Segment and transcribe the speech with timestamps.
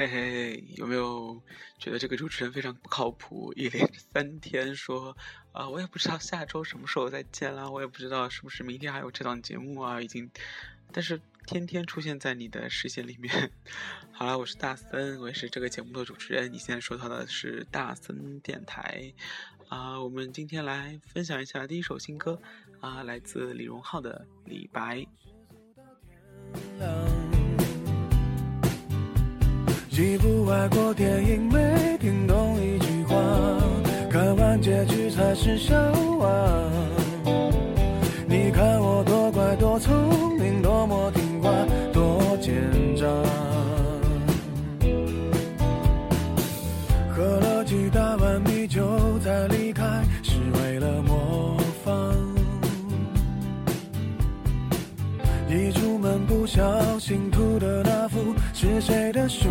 [0.00, 1.38] 嘿嘿，有没有
[1.78, 3.52] 觉得这个主持人非常不靠谱？
[3.52, 5.14] 一连三天说
[5.52, 10.30] 啊，我也不知道下周什么时候再见啦，我也不知道是不是明天还有这档节目啊，已经，
[10.90, 13.52] 但是天天出现在你的视线里面。
[14.10, 16.50] 好了，我是大森，我也是这个节目的主持人。
[16.50, 19.12] 你现在收到的是大森电台
[19.68, 22.40] 啊，我们今天来分享一下第一首新歌
[22.80, 24.96] 啊，来自李荣浩的《李白》。
[29.92, 33.16] 一部外国电影，没听懂一句话，
[34.08, 35.74] 看完结局才是笑
[36.18, 36.28] 话。
[38.26, 41.50] 你看我多乖多聪明，多么听话，
[41.92, 42.54] 多奸
[42.96, 43.04] 诈。
[47.12, 48.80] 喝了几大碗米酒
[49.18, 49.84] 再离开，
[50.22, 52.16] 是为了模仿。
[55.48, 59.48] 一出门不小心吐的那幅是谁的书？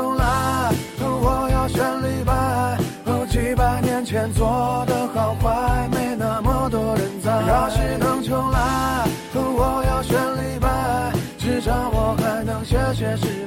[0.00, 2.78] 重来，我要选李白。
[3.28, 7.30] 几百年前做的好坏，没那么多人在。
[7.46, 13.44] 要是能重来，我要选李白，至少我还能写写诗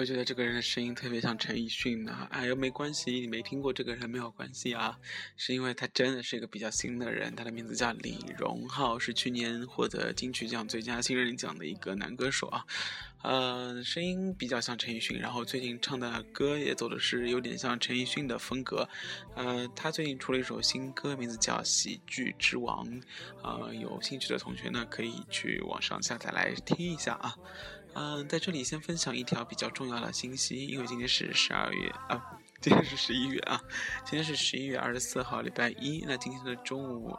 [0.00, 0.02] 大。
[0.02, 2.26] 有没有觉得这个人的声音特别像陈奕迅呢？
[2.30, 4.98] 哎呦，没关系，你没听过这个人没有关系啊，
[5.36, 12.64] 是因为他真的是一个比较新的人，他的名字叫李荣浩，是去年获得金曲奖最佳新人奖的一个男歌手啊。
[13.22, 18.88] 呃，声音比较像陈奕迅，然后最近唱的歌也走的是有点像陈奕迅的风格。
[19.34, 22.88] 呃，他最近出了一首新歌，名字叫《喜剧之王》。
[23.42, 27.36] 呃，有兴趣的同学呢，可以去网上下载来听一下啊。
[27.94, 32.38] 嗯，在这里先分享一条比较重要的信息，因为今天是十二月啊。
[32.62, 33.58] 今天是十一月啊，
[34.04, 36.04] 今天是十一月二十四号，礼拜一。
[36.06, 37.18] 那今天的中午，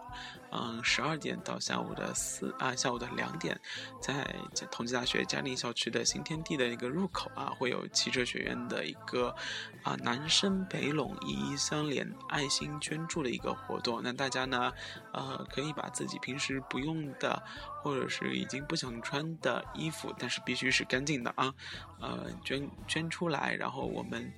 [0.51, 3.59] 嗯，十二点到下午的四啊，下午的两点，
[3.99, 4.23] 在
[4.69, 9.35] 同济大学嘉定校区的新天地的一个入口啊，会有汽车学院的一个
[9.81, 13.99] 啊男生北拢一一相连爱心捐助的一个活动。
[14.03, 14.71] 那大家呢，
[15.11, 17.41] 呃，可以把自己平时不用的
[17.81, 21.51] 或者是已经不想穿的衣服，但是必须是干净的啊，
[21.99, 24.31] 呃，捐捐出来，然后我们。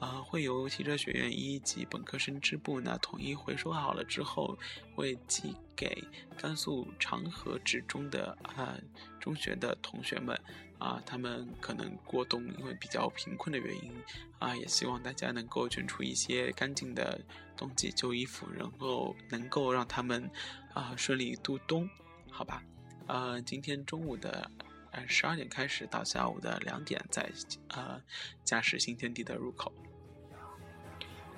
[0.00, 4.58] 啊，会由汽车学院一级本科生支部呢统一回收好了之后，
[4.94, 6.02] 会寄给
[6.38, 8.76] 甘肃长河职中的啊
[9.20, 10.34] 中学的同学们
[10.78, 13.92] 啊，他们可能过冬，因为比较贫困的原因
[14.38, 17.20] 啊，也希望大家能够捐出一些干净的
[17.54, 20.30] 冬季旧衣服，然后能够让他们
[20.72, 21.86] 啊顺利度冬，
[22.30, 22.64] 好吧？
[23.06, 24.50] 呃，今天中午的
[24.92, 27.30] 呃十二点开始到下午的两点，在
[27.68, 28.00] 呃
[28.44, 29.70] 嘉实新天地的入口。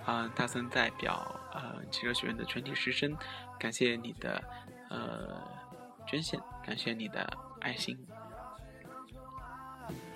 [0.05, 3.17] 啊，大森代表呃汽车学院的全体师生，
[3.59, 4.43] 感谢你的
[4.91, 5.41] 呃
[6.07, 7.27] 捐献，感谢你的
[7.61, 7.97] 爱心。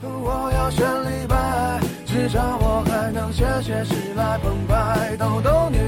[0.00, 5.78] 我要选李白，至少我还能写写诗来澎湃，逗逗女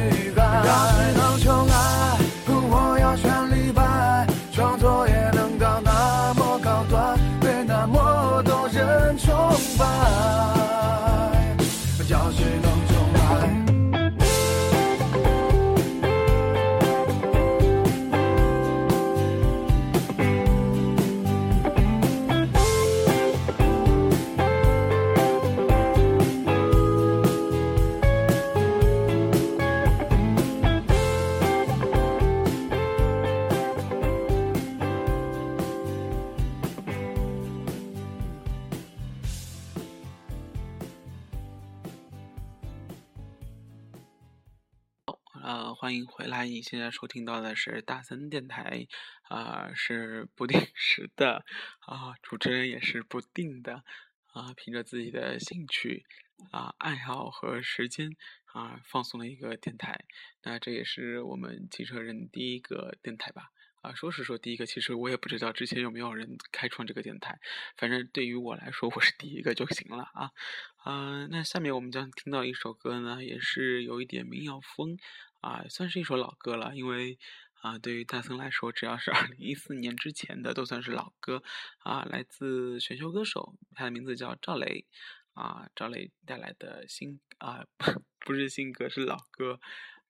[46.49, 48.87] 你现在收听到的是大森电台，
[49.29, 51.45] 啊，是不定时的，
[51.81, 53.85] 啊，主持人也是不定的，
[54.33, 56.07] 啊，凭着自己的兴趣，
[56.51, 58.17] 啊，爱好和时间，
[58.47, 60.07] 啊，放送了一个电台。
[60.43, 63.51] 那这也是我们汽车人第一个电台吧？
[63.83, 67.39] 啊，说是说第一个，其实我也不知道之前有没有人开创这个电台。
[67.77, 70.33] 反正对于我来说，我是第一个就行了啊。
[70.79, 74.99] 啊，那下面我们将听到一首歌呢，也是有一点民谣风。
[75.41, 77.19] 啊，算是一首老歌了，因为
[77.61, 81.43] 啊，对于大森来说，只要是二零一四年之前的都算是老歌
[81.79, 82.05] 啊。
[82.05, 84.87] 来自选秀歌手，他的名字叫赵雷
[85.35, 85.69] 啊。
[85.75, 89.55] 赵雷带来的新啊，不 不是新歌，是老歌《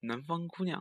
[0.00, 0.80] 南方姑娘》。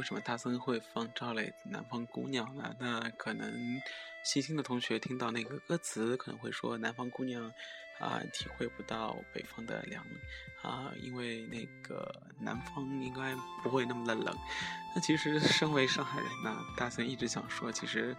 [0.00, 2.74] 为什么大森会放赵雷《南方姑娘》呢？
[2.78, 3.52] 那可能
[4.24, 7.52] 细心的同学听到那个歌词，可能会说《南方姑娘》
[8.02, 10.02] 啊，体会不到北方的凉
[10.62, 14.34] 啊，因为那个南方应该不会那么的冷。
[14.94, 18.16] 那其实身为上海人呢，大森一直想说，其实。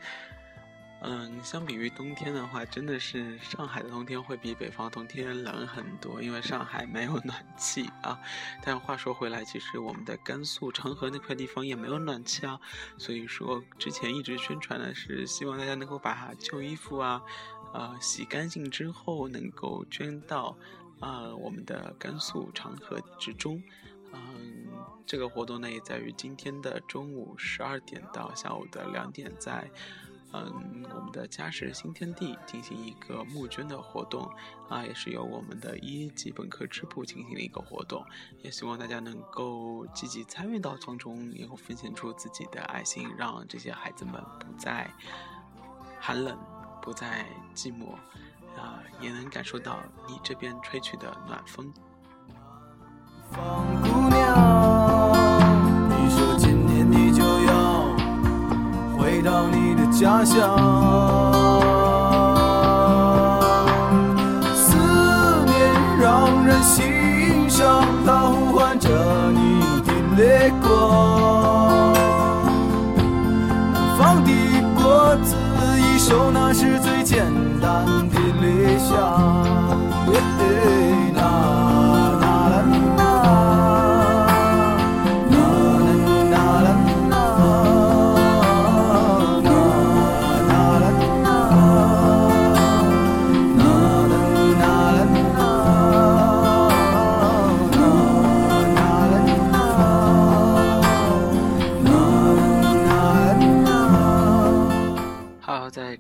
[1.04, 8.20] 嗯，相比于冬天的话，真的是上海的冬天会比北方冬天冷很多，因为上海没有暖气啊。
[8.62, 12.60] 但话说回来，其实我们的甘肃长河那块地方也没有暖气啊。
[13.00, 17.24] 所以说，之前一直宣传的是希望大家能够把旧衣服啊，
[17.74, 20.56] 呃，洗干净之后能够捐到
[21.00, 23.60] 啊我们的甘肃长河之中。
[24.14, 24.68] 嗯，
[25.08, 29.68] 这个活动呢也在于今天的中午十二点到下午的两点在。
[30.34, 34.30] 嗯，我们的家是新天地进行一个募捐的活动
[34.70, 38.06] 啊，也是由我们的一级本科支部进行的一个活动，
[38.42, 44.90] 也希望大家能够积极参与到当中，以后奉献出自己的爱心，让这些孩子们不再
[46.00, 46.38] 寒冷，
[46.82, 47.92] 不再寂寞，
[48.58, 51.74] 啊，也能感受到你这边吹去的暖风。
[60.02, 60.36] 家乡，
[64.56, 64.76] 思
[65.46, 65.54] 念
[66.00, 68.90] 让人心伤，它呼唤着
[69.30, 71.94] 你的泪光。
[73.72, 74.32] 南方的
[74.74, 75.36] 果子
[75.78, 77.26] 已熟手那是最简
[77.62, 79.91] 单的理想。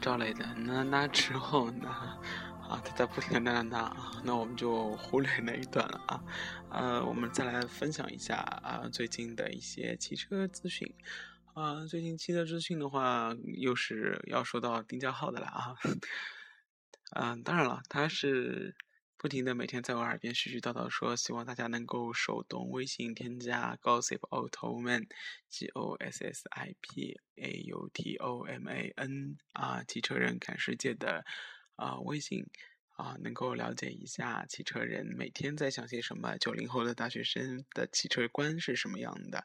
[0.01, 6.24] 赵雷的，那那之后呢，啊，他在不停的那那啊，那我们就忽略那一段了啊，
[6.72, 10.91] 呃，我们再来分享一下啊最近的一些汽车资讯，
[11.53, 15.75] 啊，最近汽车资讯的话，又是要说到丁家浩的了啊，
[17.13, 18.75] 嗯， 当然了，他是。
[19.22, 31.24] 不停的每天在我耳边絮絮叨叨说，希望大家能够手动微信添加 Gossip Automan，G O S S I P A U T O M A N 啊，汽车人看世界的
[31.75, 32.48] 啊微信
[32.98, 39.44] 啊，能够了解一下汽车人每天在想些什么，九零后的大学生的汽车观是什么样的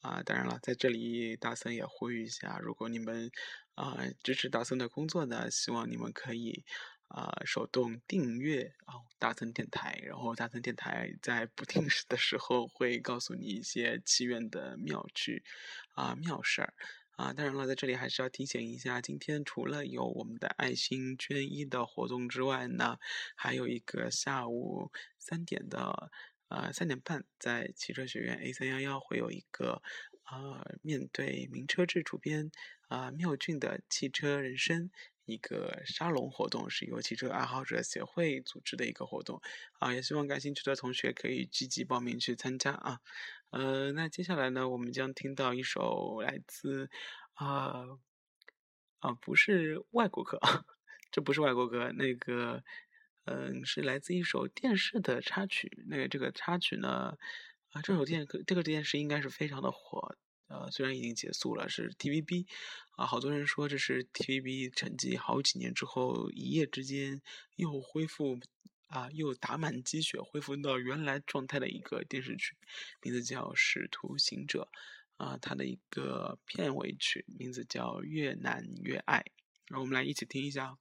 [0.00, 0.22] 啊。
[0.22, 3.30] 当然了，在这里大森也呼吁一下，如果你们
[3.74, 6.64] 啊支持大森的工作呢，希望你们可以。
[7.08, 15.42] 啊，手动订阅啊，大森电台，然后大森电台在不定时的时候会告诉你一些祈愿的妙趣
[15.94, 16.74] 啊妙事儿
[17.12, 17.32] 啊。
[17.32, 22.98] 当然了，在这里还是要提醒一下，今天除了有我们的爱心捐衣的活动之外呢，
[23.34, 26.10] 还有一个下午三点的
[26.48, 29.82] 呃三点半，在汽车学院 A 三幺幺会有一个
[30.24, 32.52] 啊面对名车志主编
[32.88, 34.90] 啊妙俊的汽车人生。
[35.28, 39.40] 一个沙龙活动是由汽车爱好者协会组织的一个活动
[39.78, 43.00] 啊，也希望感兴趣的同学可以积极报名去参加啊。
[43.50, 46.90] 呃，那接下来呢，我们将听到一首来自
[47.34, 47.84] 啊
[49.00, 50.38] 啊，不是外国歌，
[51.10, 52.64] 这不是外国歌，那个
[53.24, 55.84] 嗯，是来自一首电视的插曲。
[55.88, 57.16] 那个这个插曲呢，
[57.70, 60.16] 啊，这首电这个电视应该是非常的火。
[60.48, 62.46] 呃，虽然已经结束了，是 TVB，
[62.92, 67.20] 啊，好多人说这是 TVB 沉寂好几年之后，一夜之间
[67.56, 68.40] 又恢复，
[68.86, 72.56] 啊，又打满鸡血，恢复到原来状态的一个电视剧，
[73.02, 74.68] 名字叫《使徒行者》，
[75.24, 79.20] 啊，它的一个片尾曲名字叫《越难越爱》，
[79.66, 80.78] 让我们来一起听一下。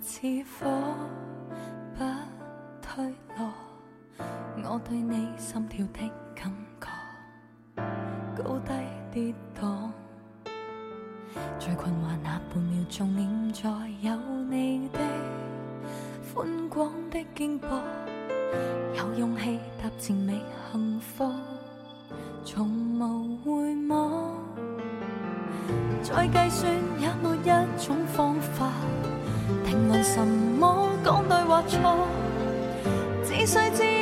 [0.00, 0.26] 似
[0.58, 0.66] 火
[1.96, 2.04] 不
[2.80, 3.52] 退落，
[4.64, 7.82] 我对你心跳的感觉，
[8.36, 8.72] 高低
[9.10, 9.90] 跌宕。
[11.58, 13.68] 最困惑那半秒，重念在
[14.00, 14.16] 有
[14.48, 14.98] 你的
[16.32, 17.66] 宽广的肩膊，
[18.96, 21.32] 有勇气踏前觅幸福，
[22.44, 24.36] 从无回望。
[26.02, 28.70] 再计算也没一种方法。
[29.64, 32.06] 评论什么讲对或错，
[33.24, 33.95] 只需知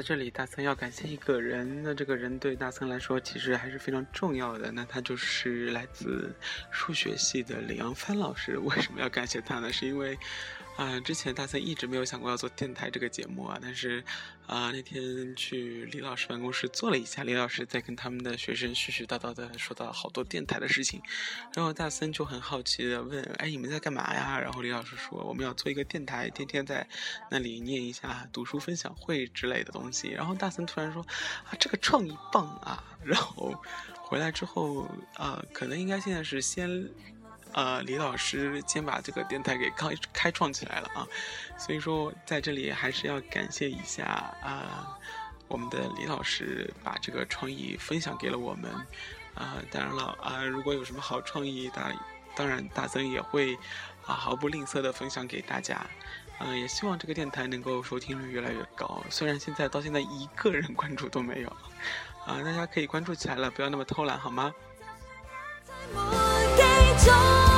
[0.00, 6.34] 在这里大森要感谢一个人，那这个人对大森来说其实还是非常重要的，那他就是来自
[6.70, 8.56] 数学系的李阳帆老师。
[8.56, 9.70] 为什么要感谢他呢？
[9.70, 10.18] 是因为。
[10.80, 14.02] 啊，之前大森一直没有想过要做电台这个节目啊，但是，
[14.46, 21.02] 啊那天去李老师办公室坐了一下，李老师在跟他们的学生絮絮叨叨的说到好多电台的事情，
[21.54, 24.40] 然后大森就很好奇的问，哎，你们在干嘛呀？
[24.40, 26.88] 然后李老师说，我们要做一个电台，天天在
[27.30, 30.08] 那里念一下读书分享会之类的东西。
[30.08, 31.02] 然后大森突然说，
[31.44, 32.82] 啊，这个创意棒啊！
[33.04, 33.54] 然后
[33.98, 36.88] 回来之后，啊，可能应该现在是先。
[37.52, 41.06] 呃，李老师先把这个电台给开开创起来了啊，
[41.58, 44.04] 所以说在这里还是要感谢一下
[44.42, 44.98] 啊，
[45.48, 48.70] 我们的李老师把这个创意分享给了我们
[49.34, 49.56] 啊。
[49.70, 51.92] 当然了啊，如果有什么好创意，大
[52.36, 53.56] 当然大森也会
[54.06, 55.84] 啊毫不吝啬的分享给大家。
[56.38, 59.02] 嗯，也希望这个电台能够收听率越来越高。
[59.10, 61.48] 虽然现在到现在一个人关注都没有，
[62.24, 64.54] 啊，大家可以关注起来了，不要那么偷懒好吗？
[67.00, 67.49] 走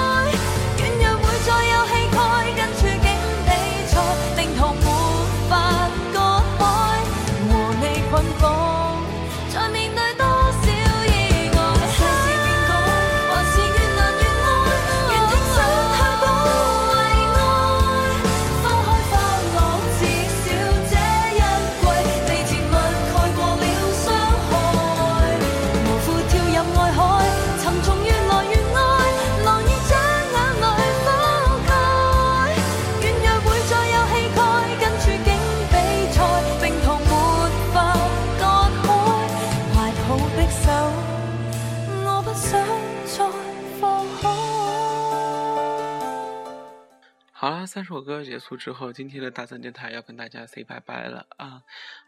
[47.73, 51.62] 三首歌结束之后，今天的大森电台要跟大家 say 拜拜了啊！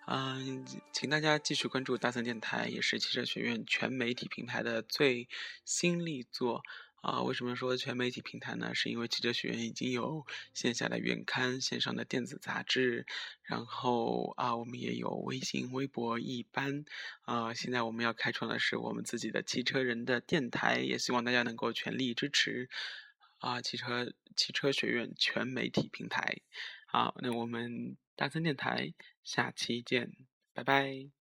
[0.07, 5.27] 嗯，请大家继续关注大森电台，也是汽车学院全媒体平台的最
[5.65, 6.63] 新力作
[7.01, 7.23] 啊！
[7.23, 8.75] 为什么说全媒体平台呢？
[8.75, 13.07] 是因为汽车学院已经有线下的原刊、线上的电子杂志，
[13.43, 16.85] 然后啊，我们也有微信、微博一班
[17.23, 17.55] 啊！
[17.55, 22.69] 现在我们要开创的是我们自己的汽车人的电台，也希望大家能够全力支持。
[23.45, 26.41] 啊，汽车汽车学院全媒体平台，
[26.87, 30.11] 好，那我们大森电台下期见，
[30.55, 31.24] 拜拜。